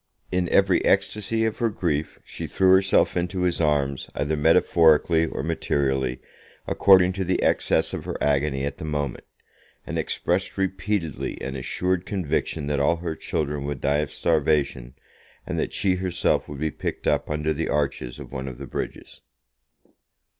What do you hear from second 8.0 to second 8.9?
her agony at the